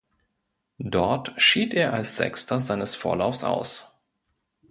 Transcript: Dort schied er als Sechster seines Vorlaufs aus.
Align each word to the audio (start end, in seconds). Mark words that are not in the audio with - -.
Dort 0.89 1.31
schied 1.39 1.75
er 1.75 1.93
als 1.93 2.17
Sechster 2.17 2.59
seines 2.59 2.95
Vorlaufs 2.95 3.43
aus. 3.43 3.95